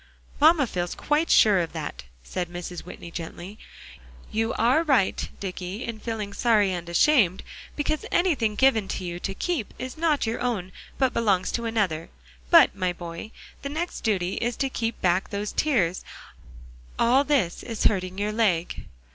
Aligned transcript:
"Mamma 0.39 0.65
feels 0.65 0.95
quite 0.95 1.29
sure 1.29 1.59
of 1.59 1.73
that," 1.73 2.05
said 2.23 2.49
Mrs. 2.49 2.79
Whitney 2.79 3.11
gently. 3.11 3.59
"You 4.31 4.51
are 4.53 4.81
right, 4.81 5.29
Dicky, 5.39 5.83
in 5.83 5.99
feeling 5.99 6.33
sorry 6.33 6.71
and 6.73 6.89
ashamed, 6.89 7.43
because 7.75 8.03
anything 8.11 8.55
given 8.55 8.87
to 8.87 9.03
you 9.05 9.19
to 9.19 9.35
keep 9.35 9.75
is 9.77 9.97
not 9.97 10.25
your 10.25 10.39
own 10.39 10.71
but 10.97 11.13
belongs 11.13 11.51
to 11.51 11.65
another; 11.65 12.09
but, 12.49 12.75
my 12.75 12.91
boy, 12.91 13.29
the 13.61 13.69
next 13.69 14.01
duty 14.01 14.37
is 14.37 14.55
to 14.57 14.69
keep 14.71 14.99
back 15.03 15.29
those 15.29 15.51
tears 15.51 16.03
all 16.97 17.23
this 17.23 17.61
is 17.61 17.83
hurting 17.83 18.17
your 18.17 18.31
leg." 18.31 18.87